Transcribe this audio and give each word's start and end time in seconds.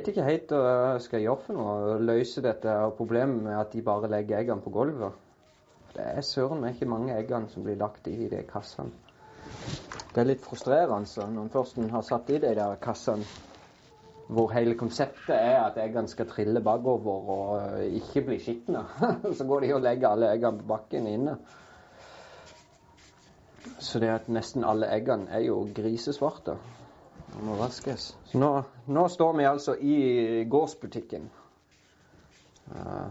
vet 0.00 0.14
ikke 0.14 0.24
helt 0.24 0.52
hva 0.54 0.70
jeg 0.94 1.02
skal 1.04 1.24
gjøre 1.24 1.42
for 1.44 1.58
noe. 1.58 1.98
Løse 2.00 2.42
dette 2.44 2.76
problemet 2.96 3.42
med 3.44 3.58
at 3.58 3.74
de 3.74 3.82
bare 3.84 4.08
legger 4.08 4.40
eggene 4.40 4.64
på 4.64 4.72
gulvet. 4.72 5.12
Det 5.92 6.06
er 6.06 6.24
søren 6.24 6.62
meg 6.62 6.76
ikke 6.76 6.88
mange 6.88 7.12
eggene 7.18 7.50
som 7.52 7.66
blir 7.66 7.76
lagt 7.80 8.08
i 8.08 8.28
de 8.30 8.40
kassene. 8.48 8.94
Det 10.14 10.22
er 10.22 10.28
litt 10.30 10.42
frustrerende 10.42 11.26
når 11.34 11.42
en 11.44 11.52
først 11.52 11.78
har 11.92 12.06
satt 12.06 12.30
i 12.32 12.40
de 12.40 12.54
der 12.56 12.76
kassene 12.82 13.26
hvor 14.30 14.52
hele 14.54 14.76
konseptet 14.78 15.34
er 15.34 15.56
at 15.64 15.78
eggene 15.82 16.08
skal 16.08 16.28
trille 16.30 16.60
bakover 16.62 17.30
og 17.34 17.54
eh, 17.58 17.96
ikke 17.98 18.22
bli 18.28 18.36
skitne. 18.38 18.84
så 19.36 19.46
går 19.46 19.64
de 19.64 19.72
og 19.74 19.82
legger 19.82 20.12
alle 20.12 20.30
eggene 20.30 20.62
på 20.62 20.68
bakken 20.70 21.08
inne. 21.10 21.34
Så 23.82 23.98
det 23.98 24.12
at 24.14 24.30
nesten 24.30 24.64
alle 24.64 24.86
eggene 24.94 25.26
er 25.34 25.42
jo 25.48 25.64
grisesvarte 25.74 26.54
og 27.36 27.44
må 27.44 27.56
vaskes. 27.60 28.10
Nå, 28.34 28.50
nå 28.86 29.08
står 29.08 29.36
vi 29.38 29.48
altså 29.48 29.74
i 29.80 29.96
gårdsbutikken. 30.50 31.30
Uh, 32.70 33.10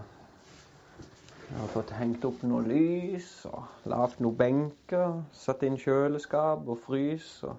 jeg 1.50 1.58
har 1.58 1.72
fått 1.74 1.92
hengt 1.98 2.26
opp 2.28 2.44
noe 2.46 2.62
lys 2.62 3.30
og 3.50 3.90
lagd 3.90 4.20
noen 4.22 4.38
benker. 4.38 5.16
Satt 5.34 5.64
inn 5.66 5.80
kjøleskap 5.82 6.68
og 6.70 6.78
frys. 6.86 7.32
Og 7.44 7.56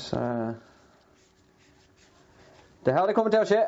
Så 0.00 0.20
Det 2.84 2.92
her 2.94 3.06
det 3.06 3.14
kommer 3.14 3.30
til 3.32 3.44
å 3.44 3.48
skje. 3.48 3.64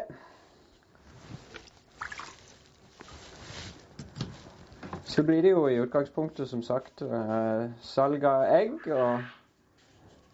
Så 5.05 5.23
blir 5.29 5.43
det 5.45 5.51
jo 5.51 5.67
i 5.69 5.77
utgangspunktet, 5.81 6.49
som 6.49 6.63
sagt, 6.65 7.03
uh, 7.05 7.69
salg 7.85 8.25
av 8.25 8.47
egg. 8.49 8.79
Og 8.89 9.42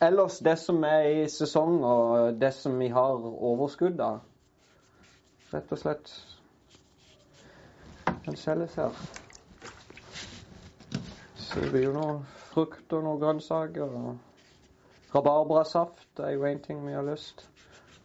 ellers 0.00 0.38
det 0.44 0.56
som 0.58 0.82
er 0.84 1.06
i 1.08 1.28
sesong, 1.28 1.84
og 1.84 2.40
det 2.40 2.52
som 2.54 2.78
vi 2.78 2.88
har 2.94 3.18
overskudd 3.24 4.00
av. 4.00 4.20
Rett 5.52 5.72
og 5.72 5.80
slett 5.80 6.12
kan 8.24 8.36
selges 8.36 8.74
her. 8.76 8.96
Så 11.36 11.60
det 11.62 11.70
blir 11.72 11.88
jo 11.88 11.94
noe 11.96 12.16
frukt 12.50 12.92
og 12.92 13.04
noen 13.06 13.20
grønnsaker. 13.22 13.88
og 13.88 15.14
Rabarbrasaft 15.14 16.20
er 16.20 16.34
jo 16.36 16.44
én 16.44 16.60
ting 16.60 16.82
vi 16.86 16.92
har 16.92 17.06
lyst. 17.06 17.46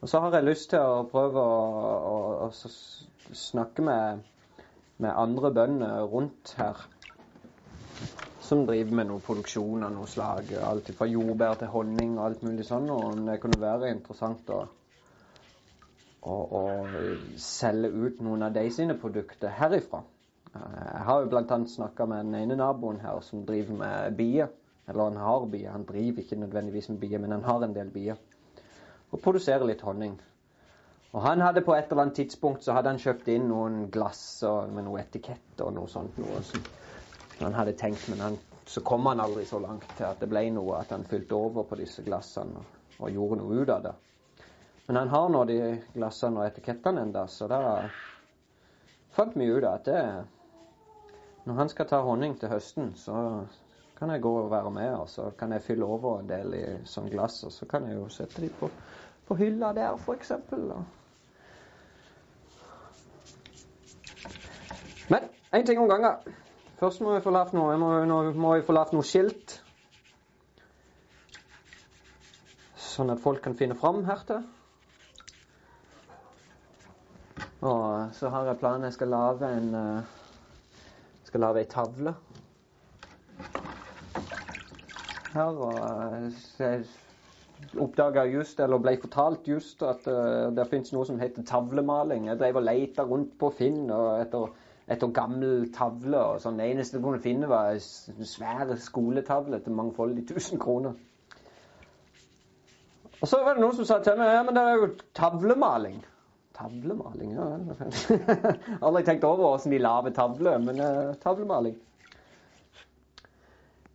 Og 0.02 0.10
så 0.10 0.20
har 0.20 0.36
jeg 0.36 0.46
lyst 0.48 0.70
til 0.72 0.80
å 0.80 1.04
prøve 1.12 1.40
å, 1.40 1.58
å, 2.08 2.48
å 2.48 3.36
snakke 3.36 3.84
med, 3.84 4.24
med, 4.98 5.12
andre 5.12 5.52
bønder 5.52 6.08
rundt 6.12 6.56
her. 6.58 6.80
Som 8.54 8.68
driver 8.70 9.02
med 9.02 9.10
noe 9.10 9.26
produksjon 9.26 9.82
av 9.82 9.96
noe 9.96 10.06
slag. 10.06 10.54
Alt 10.62 10.94
fra 10.94 11.10
jordbær 11.10 11.58
til 11.58 11.74
honning 11.74 12.20
og 12.20 12.28
alt 12.28 12.44
mulig 12.46 12.68
sånn. 12.70 12.86
Og 12.94 13.24
det 13.26 13.40
kunne 13.42 13.58
være 13.58 13.90
interessant 13.90 14.52
å 14.54 14.60
å, 16.24 16.66
selge 17.42 17.90
ut 17.90 18.20
noen 18.24 18.46
av 18.48 18.54
de 18.56 18.66
sine 18.72 18.96
produkter 19.00 19.54
herifra. 19.58 20.04
Jeg 20.54 21.06
har 21.08 21.24
jo 21.24 21.32
bl.a. 21.32 21.58
snakka 21.68 22.06
med 22.08 22.28
den 22.28 22.36
ene 22.44 22.60
naboen 22.60 23.02
her 23.02 23.24
som 23.26 23.42
driver 23.48 23.80
med 23.80 24.20
bier. 24.20 24.52
Eller 24.88 25.10
han 25.10 25.18
har 25.18 25.48
bier. 25.50 25.72
Han 25.74 25.88
driver 25.90 26.22
ikke 26.22 26.40
nødvendigvis 26.40 26.92
med 26.92 27.02
bier, 27.02 27.20
men 27.24 27.32
han 27.32 27.48
har 27.48 27.66
en 27.66 27.74
del 27.74 27.90
bier. 27.90 28.22
Og 29.12 29.22
produserer 29.24 29.66
litt 29.66 29.82
honning. 29.82 30.20
Og 31.14 31.22
han 31.22 31.42
hadde 31.42 31.62
på 31.66 31.76
et 31.76 31.92
eller 31.92 32.08
annet 32.08 32.22
tidspunkt 32.22 32.66
så 32.66 32.74
hadde 32.74 32.90
han 32.90 33.02
kjøpt 33.02 33.28
inn 33.30 33.46
noen 33.50 33.88
glass 33.94 34.44
med 34.74 34.88
noe 34.88 35.02
etikett 35.02 35.62
og 35.62 35.76
noe 35.76 35.90
sånt. 35.90 36.18
Noe 36.18 36.42
han 37.44 37.58
hadde 37.58 37.76
tenkt, 37.80 38.08
men 38.10 38.20
han, 38.20 38.38
så 38.66 38.82
kom 38.82 39.06
han 39.06 39.22
aldri 39.24 39.46
så 39.46 39.60
langt 39.60 39.88
til 39.98 40.08
at 40.08 40.22
det 40.22 40.30
ble 40.32 40.46
noe 40.56 40.80
at 40.80 40.92
han 40.96 41.06
fylte 41.08 41.36
over 41.36 41.68
på 41.68 41.80
disse 41.80 42.06
glassene 42.06 42.62
og, 42.62 42.80
og 43.00 43.12
gjorde 43.12 43.42
noe 43.42 43.62
ut 43.62 43.74
av 43.74 43.84
det. 43.88 43.94
Men 44.88 45.00
han 45.00 45.12
har 45.14 45.30
nå 45.32 45.44
de 45.48 45.60
glassene 45.94 46.42
og 46.42 46.48
etikettene 46.48 47.06
enda, 47.08 47.28
så 47.32 47.48
da 47.52 47.60
fant 49.16 49.36
vi 49.40 49.48
ut 49.52 49.68
at 49.68 49.86
det 49.88 50.02
når 51.44 51.54
han 51.60 51.70
skal 51.70 51.88
ta 51.88 52.00
honning 52.04 52.36
til 52.40 52.52
høsten, 52.52 52.94
så 52.96 53.44
kan 53.98 54.12
jeg 54.12 54.22
gå 54.24 54.32
og 54.42 54.52
være 54.52 54.72
med, 54.72 54.94
og 54.96 55.10
så 55.10 55.30
kan 55.40 55.52
jeg 55.52 55.62
fylle 55.62 55.86
over 55.86 56.20
en 56.20 56.30
del 56.30 56.56
i 56.56 56.64
sånn 56.88 57.10
glass, 57.12 57.42
og 57.44 57.52
så 57.52 57.68
kan 57.70 57.88
jeg 57.88 57.98
jo 57.98 58.08
sette 58.12 58.42
de 58.44 58.50
på, 58.60 58.70
på 59.28 59.36
hylla 59.40 59.74
der, 59.76 59.98
f.eks. 60.00 60.32
Men 65.12 65.28
én 65.52 65.68
ting 65.68 65.80
om 65.80 65.92
gangen. 65.92 66.34
Først 66.84 67.00
må 67.00 67.14
vi 67.14 67.22
få 67.24 67.32
lagt 67.32 67.54
noe, 67.56 67.78
må, 67.80 67.90
må 68.36 68.50
vi 68.58 68.64
få 68.68 68.74
lagt 68.76 68.92
noe 68.92 69.06
skilt. 69.08 69.54
Sånn 72.76 73.14
at 73.14 73.22
folk 73.24 73.40
kan 73.46 73.56
finne 73.56 73.78
fram 73.80 74.02
hertil. 74.04 74.42
Og 77.64 78.12
så 78.18 78.28
har 78.34 78.50
jeg 78.50 78.60
planen 78.60 78.90
jeg 78.90 78.98
skal 78.98 79.14
lage 79.16 79.48
en 79.62 79.70
uh, 79.80 80.18
skal 81.30 81.46
lage 81.46 81.64
ei 81.64 81.70
tavle 81.72 82.12
her. 85.38 85.64
og 85.70 85.80
Jeg 86.60 86.84
oppdaga 87.80 88.26
just, 88.28 88.60
eller 88.60 88.84
ble 88.84 88.98
fortalt 89.06 89.48
just, 89.48 89.88
at 89.88 90.04
uh, 90.12 90.52
det 90.52 90.68
fins 90.76 90.92
noe 90.92 91.08
som 91.08 91.24
heter 91.24 91.48
tavlemaling. 91.48 92.28
Jeg 92.28 92.44
drev 92.44 92.60
og 92.60 92.68
leita 92.68 93.08
rundt 93.08 93.40
på 93.40 93.54
Finn 93.56 93.88
og 93.88 94.20
etter, 94.20 94.52
etter 94.88 95.12
gammel 95.16 95.70
tavle. 95.74 96.20
og 96.20 96.42
sånn. 96.44 96.60
Det 96.60 96.70
eneste 96.72 97.00
du 97.00 97.06
kunne 97.06 97.24
finne, 97.24 97.50
var 97.50 97.74
en 97.74 98.28
svær 98.28 98.76
skoletavle 98.80 99.60
til 99.64 99.78
mangfoldig 99.78 100.28
tusen 100.28 100.60
kroner. 100.60 100.98
Og 103.22 103.30
så 103.32 103.40
var 103.44 103.56
det 103.56 103.64
noen 103.64 103.78
som 103.78 103.88
sa 103.88 104.02
til 104.04 104.18
meg 104.20 104.34
ja, 104.34 104.42
men 104.44 104.58
det 104.58 104.64
er 104.68 104.82
jo 104.82 104.90
tavlemaling. 105.16 106.02
Tavlemaling, 106.58 107.32
ja. 107.38 107.46
Aldri 108.86 109.04
tenkt 109.08 109.24
over 109.24 109.54
åssen 109.54 109.72
de 109.72 109.80
lager 109.80 110.12
tavler, 110.14 110.60
men 110.62 110.82
uh, 110.84 111.16
tavlemaling. 111.24 111.78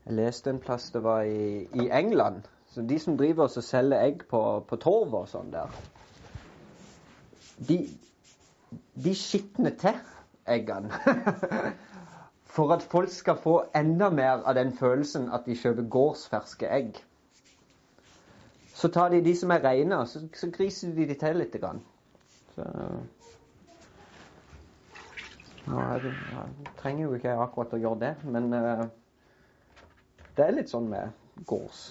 Jeg 0.06 0.16
leste 0.16 0.50
en 0.50 0.62
plass 0.65 0.88
det 0.94 1.03
var 1.05 1.28
i, 1.28 1.66
i 1.76 1.91
England. 1.93 2.49
Så 2.72 2.82
de 2.88 2.97
som 2.99 3.19
driver 3.20 3.44
og 3.44 3.65
selger 3.65 4.00
egg 4.00 4.25
på, 4.31 4.41
på 4.65 4.81
torv 4.81 5.15
og 5.20 5.28
sånn 5.28 5.53
der, 5.53 5.76
de, 7.69 7.78
de 9.05 9.15
skitner 9.19 9.76
til 9.76 10.00
eggene. 10.54 10.91
For 12.59 12.72
at 12.75 12.82
folk 12.82 13.12
skal 13.12 13.36
få 13.38 13.59
enda 13.76 14.09
mer 14.10 14.42
av 14.44 14.56
den 14.59 14.72
følelsen 14.76 15.28
at 15.32 15.47
de 15.47 15.56
kjøper 15.56 15.86
gårdsferske 15.92 16.70
egg. 16.75 16.97
Så 18.75 18.88
tar 18.88 19.12
de 19.12 19.20
de 19.25 19.34
som 19.37 19.50
er 19.50 19.64
reine, 19.64 20.00
så, 20.06 20.25
så 20.34 20.50
griser 20.54 20.94
de 20.94 21.06
de 21.06 21.14
til 21.19 21.37
litt. 21.37 21.56
Så 22.54 22.66
ja, 25.69 25.87
det, 26.03 26.12
jeg, 26.32 26.72
trenger 26.81 27.04
jo 27.04 27.14
ikke 27.19 27.37
akkurat 27.43 27.75
å 27.76 27.81
gjøre 27.82 28.00
det, 28.06 28.12
men 28.25 28.52
uh, 28.55 28.84
det 30.37 30.46
er 30.46 30.55
litt 30.56 30.70
sånn 30.72 30.88
med 30.88 31.44
gårds. 31.50 31.82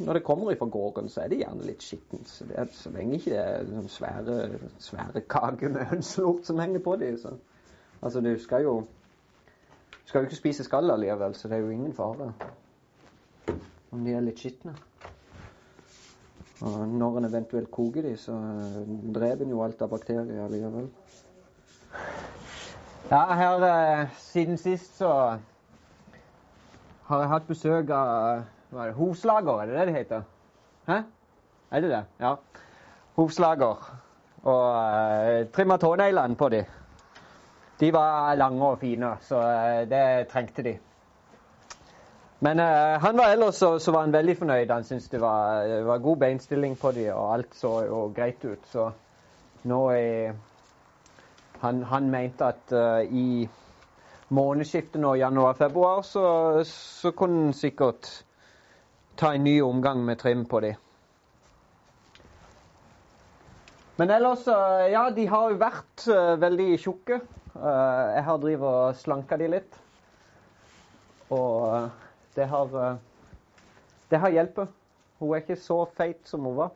Når 0.00 0.16
det 0.16 0.24
kommer 0.24 0.52
ifra 0.52 0.68
gården, 0.70 1.08
så 1.12 1.24
er 1.24 1.32
det 1.32 1.40
gjerne 1.42 1.66
litt 1.66 1.84
skittent. 1.84 2.28
Så, 2.28 2.46
så 2.72 2.92
lenge 2.94 3.18
ikke 3.18 3.34
det 3.34 3.40
er 3.42 3.66
sånn 3.68 3.90
svære, 3.92 4.36
svære 4.80 5.24
kaker 5.28 5.72
med 5.74 5.88
hønselort 5.90 6.46
som 6.48 6.60
henger 6.62 6.84
på 6.84 6.96
dem. 7.00 7.18
Så. 8.00 8.06
Altså, 8.06 8.20
du 8.20 8.38
skal 8.38 8.62
jo 8.62 8.80
Du 9.90 10.12
skal 10.12 10.18
jo 10.18 10.24
ikke 10.24 10.36
spise 10.36 10.64
skall 10.64 10.90
allikevel, 10.90 11.34
så 11.34 11.48
det 11.48 11.56
er 11.56 11.60
jo 11.60 11.70
ingen 11.70 11.92
fare 11.94 12.32
om 13.92 14.04
de 14.04 14.12
er 14.14 14.22
litt 14.22 14.38
skitne. 14.38 14.72
Og 16.62 16.88
når 16.88 17.18
en 17.18 17.24
eventuelt 17.24 17.70
koker 17.70 18.02
de, 18.02 18.16
så 18.16 18.32
eh, 18.32 18.90
dreper 19.14 19.44
en 19.44 19.50
jo 19.50 19.62
alt 19.64 19.82
av 19.82 19.90
bakterier 19.90 20.44
allikevel. 20.44 20.88
Ja, 23.10 23.24
her 23.34 23.66
eh, 23.66 24.18
siden 24.18 24.58
sist 24.58 24.98
så 24.98 25.10
har 27.08 27.24
jeg 27.24 27.32
hatt 27.32 27.48
besøk 27.48 27.90
av 27.90 28.44
hva 28.70 28.84
er 28.84 28.92
det, 28.92 28.98
Hovslager, 29.00 29.62
er 29.62 29.66
det 29.66 29.78
det 29.78 29.86
det 29.88 29.96
heter? 29.96 30.28
Hæ? 30.86 31.00
Er 31.70 31.80
det 31.80 31.90
det? 31.90 32.04
Ja. 32.22 32.36
Hovslager. 33.18 33.88
Og 34.44 34.66
eh, 34.78 35.48
trimma 35.50 35.76
tåneglene 35.82 36.38
på 36.38 36.48
de. 36.54 36.64
De 37.80 37.92
var 37.92 38.34
lange 38.34 38.66
og 38.66 38.78
fine, 38.78 39.14
så 39.24 39.40
eh, 39.40 39.82
det 39.88 40.28
trengte 40.28 40.62
de. 40.62 40.74
Men 42.40 42.60
uh, 42.60 42.96
han 43.00 43.16
var 43.16 43.32
ellers 43.32 43.54
så, 43.54 43.78
så, 43.78 43.92
var 43.92 44.00
han 44.00 44.12
veldig 44.12 44.36
fornøyd. 44.36 44.70
Han 44.70 44.84
syntes 44.84 45.08
det 45.12 45.20
var, 45.20 45.64
var, 45.84 45.98
god 45.98 46.16
beinstilling 46.16 46.76
på 46.80 46.92
dem, 46.96 47.12
og 47.12 47.34
alt 47.34 47.56
så 47.56 47.72
jo 47.84 48.04
greit 48.16 48.44
ut. 48.44 48.64
Så 48.72 48.90
nå 49.68 49.80
er 49.90 50.32
Han, 51.60 51.82
han 51.84 52.06
mente 52.10 52.44
at 52.44 52.72
uh, 52.72 53.04
i 53.04 53.48
månedsskiftet 54.32 55.00
nå, 55.00 55.14
januar-februar, 55.20 56.02
så, 56.02 56.24
så 56.64 57.10
kunne 57.10 57.42
han 57.44 57.52
sikkert 57.52 58.08
ta 59.16 59.34
en 59.34 59.44
ny 59.44 59.60
omgang 59.62 60.04
med 60.04 60.16
trim 60.16 60.46
på 60.48 60.60
dem. 60.60 60.74
Men 64.00 64.14
ellers, 64.16 64.46
uh, 64.48 64.86
ja, 64.88 65.04
de 65.12 65.28
har 65.28 65.52
jo 65.52 65.60
vært 65.60 66.08
veldig 66.40 66.72
tjukke. 66.80 67.20
jeg 67.60 68.22
har 68.24 68.38
drevet 68.40 68.64
og 68.64 68.96
slanka 68.96 69.36
de 69.36 69.48
litt. 69.52 69.80
Og 71.30 71.90
det 72.34 72.46
har, 72.46 72.90
eh, 72.90 72.96
det 74.10 74.18
har 74.18 74.30
hjulpet. 74.30 74.68
Hun 75.18 75.34
er 75.34 75.42
ikke 75.42 75.56
så 75.56 75.84
feit 75.96 76.28
som 76.28 76.44
hun 76.44 76.56
var. 76.56 76.70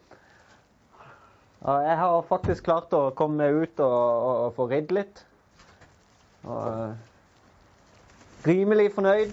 Jeg 1.64 1.96
har 1.96 2.22
faktisk 2.28 2.64
klart 2.64 2.92
å 2.92 3.10
komme 3.16 3.40
meg 3.40 3.54
ut 3.56 3.80
og, 3.80 3.94
og, 3.94 4.40
og 4.46 4.54
få 4.58 4.66
ridd 4.68 4.92
litt. 4.92 5.24
Og 6.44 6.66
eh, 6.68 6.92
rimelig 8.44 8.90
fornøyd. 8.94 9.32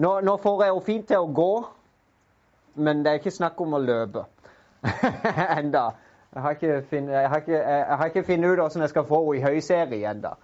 Nå, 0.00 0.10
nå 0.26 0.36
får 0.42 0.64
jeg 0.64 0.74
jo 0.74 0.82
fint 0.84 1.06
til 1.06 1.22
å 1.22 1.30
gå, 1.38 1.52
men 2.80 3.04
det 3.04 3.12
er 3.12 3.20
ikke 3.20 3.36
snakk 3.36 3.60
om 3.62 3.76
å 3.76 3.82
løpe 3.84 4.24
enda. 5.60 5.90
Jeg 6.34 6.42
har 6.42 6.54
ikke 6.54 8.22
funnet 8.22 8.50
ut 8.50 8.60
hvordan 8.60 8.84
jeg 8.84 8.92
skal 8.92 9.06
få 9.08 9.20
henne 9.24 9.38
i 9.40 9.44
høyserie 9.44 10.10
enda. 10.10 10.36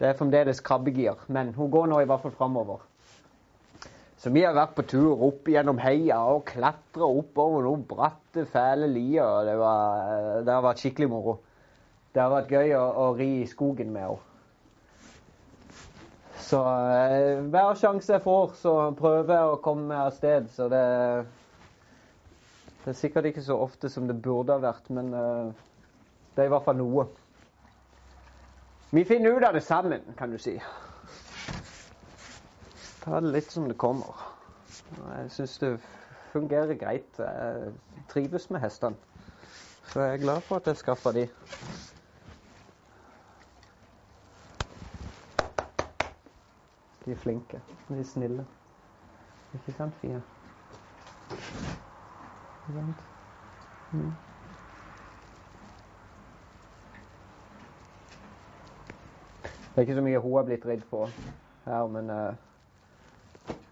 Det 0.00 0.08
er 0.08 0.16
fremdeles 0.16 0.62
krabbegir, 0.64 1.18
men 1.28 1.52
hun 1.54 1.70
går 1.70 1.86
nå 1.90 2.00
i 2.00 2.08
hvert 2.08 2.22
fall 2.22 2.32
framover. 2.32 2.80
Så 4.20 4.30
vi 4.32 4.42
har 4.44 4.56
vært 4.56 4.74
på 4.76 4.84
tur 4.88 5.22
opp 5.28 5.48
gjennom 5.48 5.78
heia 5.80 6.18
og 6.28 6.42
klatra 6.48 7.06
oppover 7.08 7.64
noen 7.64 7.86
bratte, 7.88 8.44
fæle 8.48 8.88
lier. 8.92 9.46
Det, 9.48 9.54
var, 9.60 10.42
det 10.44 10.52
har 10.52 10.64
vært 10.64 10.82
skikkelig 10.82 11.08
moro. 11.08 11.38
Det 12.12 12.20
har 12.20 12.32
vært 12.32 12.52
gøy 12.52 12.74
å, 12.76 12.82
å 13.00 13.06
ri 13.16 13.30
i 13.44 13.48
skogen 13.48 13.94
med 13.94 14.08
henne. 14.08 14.26
Så 16.50 16.60
eh, 16.66 17.40
hver 17.52 17.76
sjanse 17.78 18.16
jeg 18.16 18.24
får, 18.24 18.54
så 18.58 18.74
prøver 18.98 19.36
jeg 19.36 19.52
å 19.52 19.60
komme 19.62 19.86
meg 19.92 20.08
av 20.08 20.14
sted. 20.16 20.48
Så 20.52 20.66
det, 20.72 20.80
det 22.84 22.92
er 22.92 22.98
sikkert 22.98 23.30
ikke 23.30 23.42
så 23.44 23.56
ofte 23.60 23.88
som 23.92 24.06
det 24.08 24.22
burde 24.22 24.56
ha 24.56 24.62
vært, 24.62 24.90
men 24.90 25.12
eh, 25.14 25.50
det 26.36 26.44
er 26.44 26.48
i 26.48 26.54
hvert 26.54 26.64
fall 26.64 26.80
noe. 26.80 27.08
Vi 28.90 29.04
finner 29.04 29.36
ut 29.36 29.44
av 29.46 29.54
det 29.54 29.62
sammen, 29.62 30.02
kan 30.18 30.32
du 30.32 30.38
si 30.40 30.56
ta 33.00 33.20
det 33.20 33.32
litt 33.32 33.52
som 33.52 33.68
det 33.68 33.78
kommer. 33.80 34.14
Jeg 35.16 35.30
syns 35.34 35.58
det 35.62 35.70
fungerer 36.32 36.74
greit. 36.78 37.18
Jeg 37.18 37.72
trives 38.08 38.50
med 38.50 38.60
hestene. 38.60 38.96
Så 39.90 40.00
jeg 40.00 40.14
er 40.14 40.22
glad 40.22 40.40
for 40.46 40.60
at 40.60 40.66
jeg 40.70 40.76
skaffa 40.76 41.12
de. 41.16 41.26
De 47.04 47.12
er 47.12 47.22
flinke. 47.26 47.62
De 47.88 47.98
er 47.98 48.10
snille. 48.14 48.46
Ikke 49.54 49.72
sant, 49.72 49.94
Fia? 52.72 52.84
Mm. 53.92 54.12
Det 59.70 59.76
er 59.76 59.80
ikke 59.80 59.94
så 59.94 60.02
mye 60.02 60.18
hun 60.18 60.36
har 60.36 60.42
blitt 60.42 60.66
ridd 60.66 60.82
på 60.90 61.06
her, 61.64 61.86
men 61.86 62.10
uh, 62.10 62.34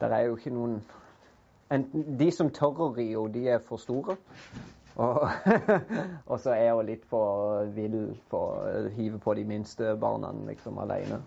det 0.00 0.12
er 0.12 0.18
jo 0.18 0.36
ikke 0.36 0.54
noen 0.54 0.80
Enten 1.68 2.14
de 2.16 2.30
som 2.32 2.48
tør 2.48 2.78
å 2.80 2.86
ri 2.96 3.10
henne, 3.10 3.28
de 3.34 3.42
er 3.52 3.58
for 3.60 3.76
store. 3.76 4.14
Og, 4.96 5.18
og 6.30 6.38
så 6.40 6.54
er 6.54 6.70
hun 6.72 6.86
litt 6.88 7.04
for 7.10 7.68
vill 7.76 8.14
for 8.30 8.62
å 8.64 8.86
hive 8.96 9.20
på 9.20 9.34
de 9.36 9.44
minste 9.44 9.92
barna 10.00 10.30
liksom 10.46 10.80
alene. 10.80 11.20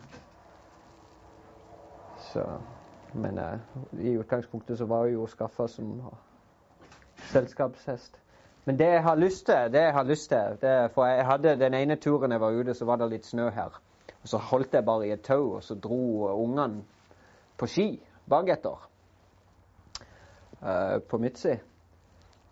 Så 2.32 2.48
Men 3.14 3.38
uh, 3.38 3.60
i 4.00 4.16
utgangspunktet 4.18 4.78
så 4.80 4.86
var 4.88 5.06
hun 5.06 5.14
jo 5.14 5.28
skaffa 5.28 5.68
som 5.68 6.00
selskapshest. 7.31 8.19
Men 8.66 8.78
det 8.80 8.88
jeg 8.94 9.04
har 9.04 9.16
lyst 9.18 9.45
til, 9.45 9.74
det 9.74 9.81
jeg 9.81 9.94
har 9.94 10.04
lyst 10.04 10.30
til 10.30 10.57
det, 10.62 10.92
For 10.94 11.06
jeg 11.06 11.25
hadde 11.25 11.56
den 11.60 11.74
ene 11.74 11.95
turen 11.95 12.31
jeg 12.31 12.42
var 12.42 12.51
ute, 12.51 12.74
så 12.74 12.86
var 12.86 13.01
det 13.01 13.10
litt 13.10 13.25
snø 13.25 13.50
her. 13.50 13.81
Og 14.22 14.30
så 14.30 14.38
holdt 14.38 14.74
jeg 14.74 14.86
bare 14.86 15.07
i 15.07 15.12
et 15.12 15.22
tau, 15.22 15.56
og 15.56 15.63
så 15.63 15.75
dro 15.75 16.30
ungene 16.44 16.83
på 17.57 17.68
ski 17.68 18.01
baketter. 18.30 18.88
uh, 20.62 21.00
på 21.10 21.18
Mitzi. 21.18 21.56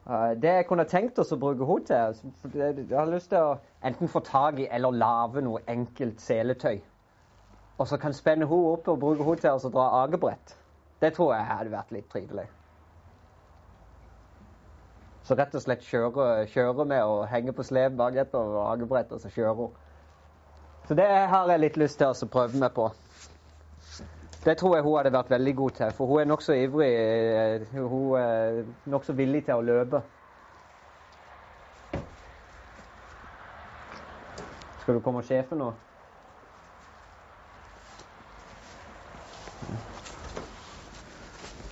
Uh, 0.05 0.41
det 0.41 0.49
jeg 0.49 0.65
kunne 0.67 0.85
tenkt 0.89 1.19
oss 1.19 1.31
å 1.31 1.37
bruke 1.37 1.65
henne 1.65 1.85
til 1.85 1.95
altså, 1.95 2.49
Jeg 2.53 2.97
har 2.97 3.11
lyst 3.11 3.29
til 3.29 3.45
å 3.45 3.57
enten 3.85 4.09
få 4.09 4.19
tak 4.25 4.59
i 4.59 4.67
eller 4.71 4.91
lage 4.91 5.41
noe 5.45 5.61
enkelt 5.67 6.21
seletøy. 6.21 6.79
Og 7.77 7.87
så 7.87 7.97
kan 7.97 8.13
spenne 8.13 8.47
henne 8.49 8.73
opp 8.73 8.87
og 8.87 8.99
bruke 8.99 9.23
henne 9.23 9.43
til 9.43 9.69
å 9.69 9.73
dra 9.73 9.89
akebrett. 10.03 10.55
Det 11.01 11.13
tror 11.13 11.35
jeg 11.35 11.45
hadde 11.45 11.71
vært 11.71 11.93
litt 11.95 12.09
trivelig. 12.11 12.47
Så 15.29 15.35
rett 15.37 15.53
og 15.53 15.61
slett 15.61 15.83
kjører, 15.85 16.47
kjører 16.49 16.87
med 16.89 17.03
og 17.05 17.27
henger 17.29 17.53
på 17.53 17.61
sleden 17.61 17.99
baketter 17.99 18.39
og 18.41 18.63
hagebrett, 18.71 19.11
og 19.13 19.19
så 19.21 19.29
kjører 19.29 19.59
hun. 19.59 19.75
Så 20.87 20.97
det 20.97 21.05
har 21.05 21.51
jeg 21.51 21.61
litt 21.61 21.77
lyst 21.77 21.99
til 22.01 22.09
å 22.09 22.29
prøve 22.33 22.57
meg 22.57 22.73
på. 22.73 22.87
Det 24.41 24.57
tror 24.57 24.73
jeg 24.75 24.87
hun 24.87 24.97
hadde 24.97 25.13
vært 25.13 25.29
veldig 25.29 25.55
god 25.61 25.77
til, 25.77 25.93
for 25.93 26.09
hun 26.09 26.23
er 26.23 26.31
nokså 26.31 26.57
ivrig. 26.57 26.89
Eh, 26.97 27.77
hun 27.77 28.17
er 28.17 28.63
nokså 28.89 29.13
villig 29.13 29.43
til 29.45 29.61
å 29.61 29.67
løpe. 29.69 30.01
Skal 34.81 34.97
du 34.97 35.05
komme 35.05 35.21
og 35.21 35.29
sjefe 35.29 35.61
nå? 35.61 35.73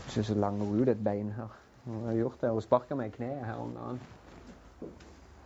Jeg 0.06 0.19
syns 0.19 0.36
hun 0.36 0.45
langer 0.45 0.83
ut 0.83 0.94
et 0.94 1.07
bein 1.10 1.33
her. 1.39 1.63
Hun 1.88 2.06
har 2.06 2.13
gjort 2.13 2.42
det. 2.42 2.51
Hun 2.51 2.62
sparka 2.62 2.95
meg 3.00 3.13
i 3.13 3.16
kneet 3.16 3.45
her 3.48 3.56
om 3.63 3.72
dagen. 3.72 4.00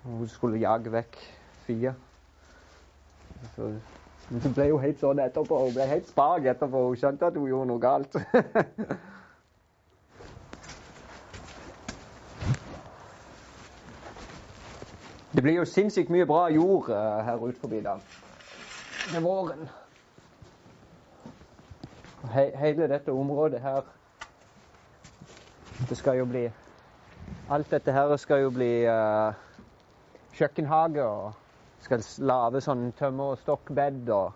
Hun 0.04 0.28
skulle 0.28 0.60
jage 0.60 0.92
vekk 0.92 1.18
Fia. 1.68 1.94
Så 3.56 3.74
så 4.40 4.50
ble 4.56 4.72
hun 4.72 4.80
helt 4.80 5.00
sånn 5.02 5.20
etterpå. 5.20 5.58
Hun 5.66 5.74
ble 5.76 5.86
helt 5.90 6.08
spak 6.08 6.46
etterpå. 6.48 6.78
Hun 6.88 6.96
skjønte 7.00 7.28
at 7.28 7.36
hun 7.36 7.50
gjorde 7.50 7.68
noe 7.68 7.82
galt. 7.84 8.14
det 15.36 15.42
blir 15.44 15.56
jo 15.60 15.66
sinnssykt 15.68 16.10
mye 16.16 16.26
bra 16.30 16.50
jord 16.54 16.90
uh, 16.96 17.20
her 17.28 17.38
ute 17.44 17.60
forbi 17.60 17.80
da. 17.84 17.94
Med 19.12 19.22
våren. 19.28 19.64
He 22.32 22.44
hele 22.56 22.88
dette 22.88 23.12
området 23.12 23.60
her 23.60 23.84
Det 25.90 25.98
skal 25.98 26.18
jo 26.18 26.26
bli 26.26 26.44
Alt 27.52 27.72
dette 27.72 27.92
her 27.92 28.16
skal 28.18 28.46
jo 28.46 28.52
bli 28.54 28.70
uh, 28.88 29.34
kjøkkenhage 30.38 31.04
og 31.04 31.34
skal 31.84 32.04
lage 32.24 32.62
sånn 32.64 32.92
tømmer- 33.00 33.34
og 33.34 33.42
stokkbed 33.42 34.10
og, 34.14 34.32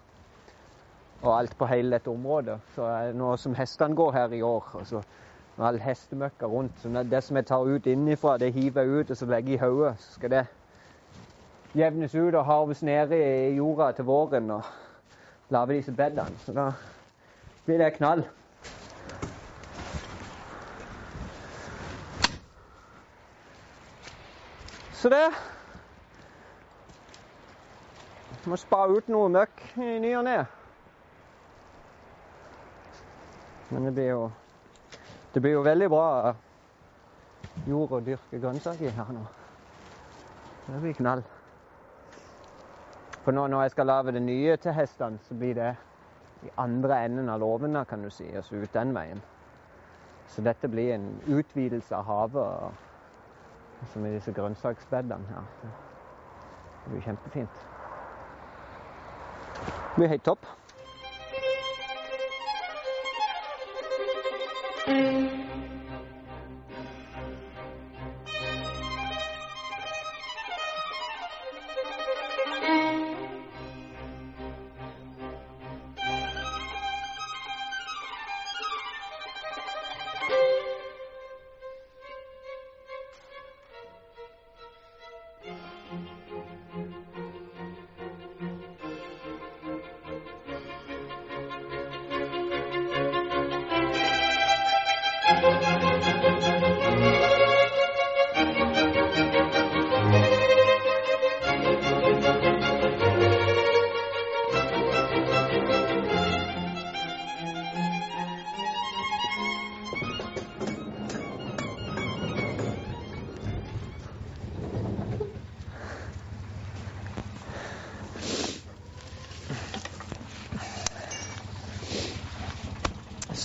og, 1.22 1.30
alt 1.38 1.56
på 1.58 1.70
hele 1.70 1.96
dette 1.96 2.12
området. 2.12 2.58
Så 2.76 2.90
nå 3.16 3.36
som 3.40 3.56
hestene 3.56 3.96
går 3.96 4.12
her 4.18 4.36
i 4.36 4.42
år, 4.44 4.68
og 4.74 4.88
så 4.90 5.04
med 5.56 5.68
all 5.70 5.80
hestemøkka 5.80 6.50
rundt 6.52 6.82
så 6.82 7.04
Det 7.04 7.24
som 7.24 7.38
jeg 7.38 7.46
tar 7.48 7.64
ut 7.64 7.88
innenfra, 7.88 8.38
det 8.38 8.54
hiver 8.54 8.82
jeg 8.82 8.90
ut 8.90 9.12
og 9.12 9.18
så 9.18 9.26
legger 9.26 9.52
jeg 9.52 9.62
i 9.62 9.64
hodet. 9.64 9.96
Så 10.00 10.14
skal 10.14 10.32
det 10.32 10.46
jevnes 11.76 12.16
ut 12.16 12.36
og 12.36 12.46
harves 12.46 12.84
nede 12.84 13.20
i 13.20 13.56
jorda 13.56 13.92
til 13.92 14.06
våren 14.06 14.52
og 14.52 14.64
lage 15.50 15.74
disse 15.78 15.92
bedene. 15.92 16.36
Så 16.46 16.54
da 16.54 16.72
blir 17.66 17.78
det 17.78 17.94
knall. 17.94 18.26
Så 25.06 25.10
det 25.10 25.26
må 28.50 28.58
spa 28.58 28.88
ut 28.90 29.06
noe 29.14 29.28
møkk 29.30 29.60
i 29.78 30.00
ny 30.02 30.16
og 30.18 30.24
ne. 30.26 30.38
Men 33.70 33.86
det 33.86 33.92
blir 34.00 34.10
jo 34.10 34.24
Det 35.36 35.44
blir 35.46 35.54
jo 35.54 35.62
veldig 35.62 35.90
bra 35.94 36.08
jord 37.68 37.94
å 37.94 38.00
dyrke 38.08 38.40
grønnsaker 38.40 38.88
i 38.88 38.96
her 38.98 39.12
nå. 39.14 39.22
Det 40.72 40.82
blir 40.88 40.98
knall. 40.98 41.22
For 43.28 43.38
nå 43.38 43.44
når 43.46 43.62
jeg 43.68 43.76
skal 43.76 43.90
lage 43.92 44.16
det 44.16 44.24
nye 44.26 44.58
til 44.58 44.74
hestene, 44.74 45.22
så 45.28 45.38
blir 45.38 45.54
det 45.60 45.70
i 46.48 46.56
andre 46.58 47.04
enden 47.06 47.30
av 47.30 47.46
låven, 47.46 47.78
kan 47.86 48.02
du 48.02 48.10
si. 48.10 48.26
Altså 48.34 48.58
ut 48.58 48.74
den 48.74 48.98
veien. 48.98 49.22
Så 50.34 50.42
dette 50.42 50.66
blir 50.66 50.96
en 50.96 51.12
utvidelse 51.28 51.94
av 51.94 52.10
havet, 52.10 52.82
som 53.94 54.02
med 54.02 54.14
disse 54.14 54.34
grønnsaksbedene 54.34 55.28
her. 55.28 55.44
Det 56.84 56.92
blir 56.92 57.02
kjempefint. 57.02 57.66
blir 59.96 60.08
helt 60.08 60.26
topp. 60.26 60.46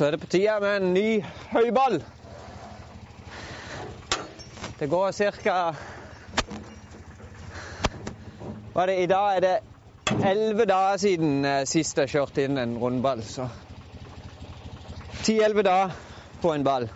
Så 0.01 0.07
er 0.07 0.15
det 0.15 0.21
på 0.23 0.27
tide 0.33 0.53
med 0.61 0.77
en 0.77 0.95
ny 0.95 1.09
høyball. 1.51 1.99
Det 4.79 4.87
går 4.89 5.11
ca. 5.13 5.57
Hva 8.73 8.87
er 8.87 8.89
det, 8.89 8.95
I 9.03 9.11
dag 9.11 9.35
er 9.35 9.45
det 9.45 9.53
elleve 10.31 10.65
dager 10.71 10.97
siden 11.05 11.45
eh, 11.45 11.67
sist 11.69 12.01
jeg 12.01 12.15
kjørte 12.15 12.47
inn 12.49 12.57
en 12.63 12.73
rundball. 12.81 13.21
Så 13.21 13.45
ti-elleve 15.21 15.67
dager 15.69 15.93
på 16.41 16.55
en 16.55 16.65
ball. 16.65 16.89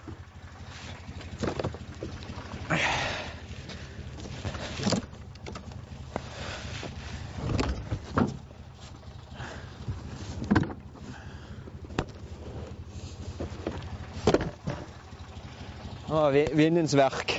Å, 16.24 16.30
vindens 16.56 16.94
verk. 16.96 17.34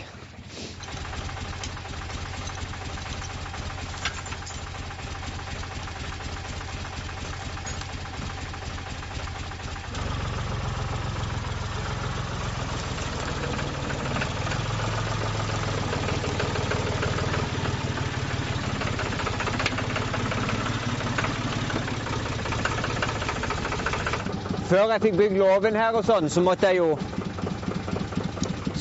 Før 24.65 24.91
jeg 24.91 25.01
fikk 25.01 25.17
bygd 25.17 25.37
låven 25.41 25.75
her 25.77 25.97
og 25.97 26.05
sånn, 26.05 26.29
så 26.29 26.41
måtte 26.45 26.69
jeg 26.69 26.83
jo 26.83 27.14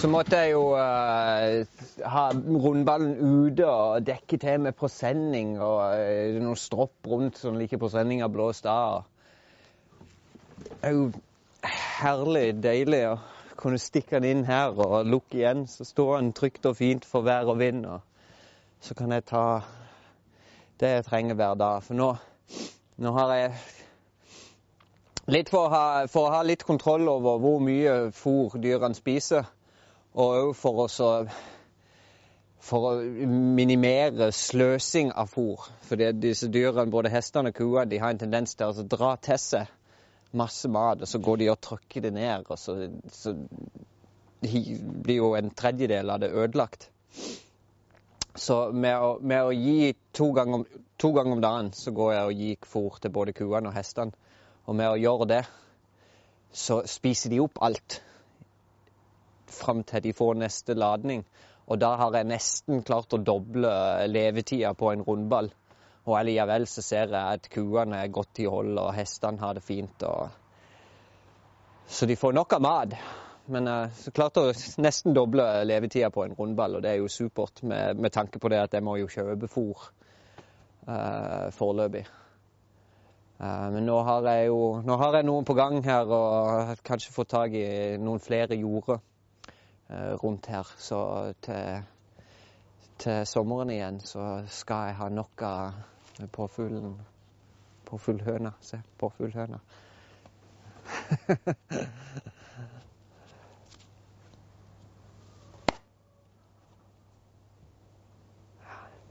så 0.04 0.08
måtte 0.12 0.36
jeg 0.36 0.50
jo 0.52 0.74
uh, 0.76 1.84
ha 2.12 2.22
rundballen 2.36 3.14
ute 3.16 3.64
og 3.64 4.02
dekke 4.04 4.36
til 4.36 4.58
med 4.60 4.76
presenning 4.76 5.54
og 5.56 5.78
uh, 5.96 6.34
noen 6.44 6.60
stropp 6.60 7.08
rundt 7.08 7.40
sånn 7.40 7.56
like 7.56 7.72
ikke 7.72 7.86
presenninga 7.86 8.28
blåste 8.28 8.68
av. 8.68 9.06
Det 10.60 10.90
er 10.90 10.92
jo 10.98 11.06
herlig 12.02 12.44
deilig 12.60 13.00
å 13.14 13.16
kunne 13.56 13.80
stikke 13.80 14.20
den 14.20 14.42
inn 14.42 14.44
her 14.44 14.76
og 14.76 15.08
lukke 15.08 15.40
igjen. 15.40 15.64
Så 15.72 15.88
står 15.88 16.18
den 16.18 16.30
trygt 16.36 16.68
og 16.68 16.76
fint 16.82 17.08
for 17.08 17.24
vær 17.24 17.48
og 17.48 17.62
vind. 17.64 17.88
Og 17.88 18.84
så 18.84 18.92
kan 19.00 19.16
jeg 19.16 19.24
ta 19.32 19.46
det 20.84 20.94
jeg 20.98 21.08
trenger 21.08 21.40
hver 21.40 21.56
dag. 21.64 21.80
For 21.88 21.96
nå, 21.96 22.12
nå 23.00 23.16
har 23.22 23.36
jeg 23.38 23.56
Litt 25.32 25.48
for 25.48 25.64
å, 25.64 25.72
ha, 25.72 25.84
for 26.12 26.28
å 26.28 26.32
ha 26.34 26.44
litt 26.44 26.66
kontroll 26.68 27.08
over 27.08 27.38
hvor 27.40 27.62
mye 27.64 28.10
fôr 28.12 28.58
dyrene 28.60 28.92
spiser. 28.92 29.46
Og 30.14 30.36
òg 30.38 30.50
for, 30.54 30.84
å 30.84 31.24
for 32.62 32.86
å 32.86 32.92
minimere 33.26 34.30
sløsing 34.32 35.10
av 35.10 35.32
fôr. 35.32 35.64
Fordi 35.88 36.12
disse 36.22 36.48
dyrene, 36.54 36.90
både 36.92 37.10
hestene 37.10 37.50
og 37.50 37.58
kua, 37.58 37.84
de 37.84 37.98
har 37.98 38.14
en 38.14 38.20
tendens 38.22 38.54
til 38.54 38.70
å 38.70 38.86
dra 38.86 39.16
til 39.22 39.40
seg 39.42 39.72
masse 40.34 40.70
mat, 40.70 41.02
og 41.02 41.10
så 41.10 41.20
går 41.22 41.42
de 41.42 41.50
og 41.50 41.60
trykker 41.62 42.06
det 42.06 42.14
ned. 42.14 42.46
Og 42.50 42.58
så, 42.58 42.76
så 43.10 43.34
blir 44.44 45.18
jo 45.18 45.34
en 45.38 45.50
tredjedel 45.54 46.14
av 46.14 46.22
det 46.22 46.30
ødelagt. 46.30 46.88
Så 48.34 48.56
med 48.74 48.98
å, 48.98 49.12
med 49.22 49.50
å 49.50 49.52
gi 49.54 49.92
to 50.14 50.30
ganger, 50.34 50.62
om, 50.62 50.88
to 50.98 51.12
ganger 51.14 51.36
om 51.36 51.42
dagen, 51.42 51.74
så 51.74 51.94
går 51.94 52.14
jeg 52.14 52.30
og 52.30 52.40
gir 52.46 52.70
fôr 52.70 52.98
til 53.02 53.14
både 53.14 53.34
kuene 53.34 53.70
og 53.70 53.76
hestene. 53.76 54.14
Og 54.66 54.78
med 54.78 54.94
å 54.94 54.98
gjøre 54.98 55.30
det, 55.30 55.44
så 56.54 56.82
spiser 56.88 57.34
de 57.34 57.42
opp 57.42 57.58
alt 57.62 58.00
fram 59.50 59.82
til 59.84 60.02
de 60.04 60.12
får 60.16 60.38
neste 60.40 60.76
ladning. 60.78 61.24
Og 61.66 61.80
da 61.80 61.94
har 61.96 62.16
jeg 62.18 62.28
nesten 62.28 62.82
klart 62.84 63.14
å 63.16 63.22
doble 63.24 63.72
levetida 64.10 64.74
på 64.76 64.92
en 64.92 65.04
rundball. 65.04 65.50
Og 66.04 66.16
allikevel 66.18 66.66
så 66.68 66.84
ser 66.84 67.08
jeg 67.08 67.38
at 67.38 67.48
kuene 67.52 68.02
er 68.04 68.12
godt 68.12 68.42
i 68.44 68.48
hold, 68.50 68.76
og 68.76 68.92
hestene 68.96 69.40
har 69.40 69.56
det 69.56 69.64
fint. 69.64 70.04
Og... 70.04 70.28
Så 71.88 72.06
de 72.06 72.16
får 72.20 72.36
nok 72.36 72.58
av 72.58 72.64
mat. 72.64 72.96
Men 73.52 73.68
jeg 73.68 73.92
så 74.00 74.12
klarte 74.16 74.40
å 74.40 74.52
nesten 74.80 75.16
doble 75.16 75.44
levetida 75.68 76.08
på 76.12 76.24
en 76.24 76.36
rundball, 76.36 76.78
og 76.78 76.84
det 76.84 76.94
er 76.94 77.00
jo 77.02 77.12
supert 77.12 77.60
med, 77.62 78.00
med 78.00 78.12
tanke 78.12 78.40
på 78.40 78.48
det 78.52 78.60
at 78.62 78.76
jeg 78.76 78.84
må 78.84 78.96
jo 78.96 79.08
kjøpe 79.12 79.50
fôr 79.52 79.88
uh, 80.88 81.50
foreløpig. 81.52 82.06
Uh, 83.36 83.66
Men 83.74 83.84
nå 83.84 83.98
har 84.06 84.30
jeg 84.30 84.48
jo 84.48 84.60
nå 84.84 84.96
har 85.00 85.18
jeg 85.18 85.28
noen 85.28 85.48
på 85.48 85.56
gang 85.58 85.76
her, 85.84 86.08
og 86.08 86.80
kanskje 86.88 87.12
fått 87.12 87.34
tak 87.34 87.56
i 87.60 87.66
noen 88.00 88.22
flere 88.24 88.56
jorder 88.56 88.96
eh, 88.96 89.13
rundt 90.22 90.46
her. 90.46 90.68
Så 90.78 90.98
til, 91.44 91.82
til 92.98 93.26
sommeren 93.28 93.70
igjen 93.70 94.00
så 94.00 94.28
skal 94.48 94.88
jeg 94.88 95.00
ha 95.00 95.08
nok 95.12 95.42
av 95.48 96.28
påfuglen 96.32 96.94
Påfuglhøna. 97.84 98.52
Se, 98.60 98.82
påfuglhøna. 98.98 99.58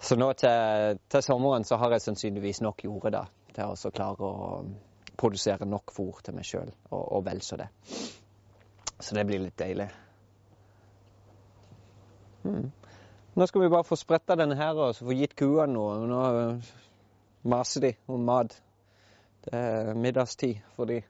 Så 0.04 0.16
nå 0.20 0.34
til, 0.34 1.00
til 1.08 1.24
sommeren 1.24 1.64
så 1.64 1.78
har 1.80 1.94
jeg 1.96 2.02
sannsynligvis 2.04 2.60
nok 2.62 2.84
jorde 2.84 3.12
da, 3.16 3.22
til 3.56 3.72
å 3.72 3.92
klare 3.96 4.28
å 4.28 4.66
produsere 5.16 5.66
nok 5.70 5.94
fôr 5.96 6.20
til 6.26 6.36
meg 6.36 6.44
sjøl, 6.50 6.74
og, 6.90 7.04
og 7.16 7.24
vel 7.24 7.40
så 7.46 7.56
det. 7.62 7.70
Så 9.00 9.16
det 9.16 9.24
blir 9.30 9.40
litt 9.46 9.56
deilig. 9.60 9.88
Mm. 12.44 12.72
Nå 13.36 13.46
skal 13.50 13.62
vi 13.62 13.70
bare 13.74 13.88
få 13.88 13.98
spretta 13.98 14.38
denne 14.38 14.56
her 14.56 14.78
og 14.78 14.96
få 15.00 15.16
gitt 15.18 15.36
kuene 15.40 15.72
noe. 15.74 15.98
Nå 16.08 16.24
øh, 16.40 16.74
maser 17.50 17.88
de 17.88 17.94
om 18.08 18.28
mat. 18.30 18.60
Det 19.46 19.54
er 19.60 19.94
middagstid 19.94 20.62
for 20.76 20.86
de. 20.88 21.02